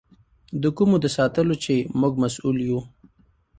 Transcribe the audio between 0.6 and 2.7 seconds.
د کومو د ساتلو چې موږ مسؤل